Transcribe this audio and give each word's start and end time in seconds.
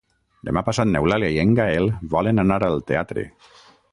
Demà 0.47 0.61
passat 0.69 0.89
n'Eulàlia 0.93 1.29
i 1.35 1.37
en 1.43 1.51
Gaël 1.59 1.91
volen 2.17 2.45
anar 2.47 2.59
al 2.69 2.83
teatre. 2.91 3.29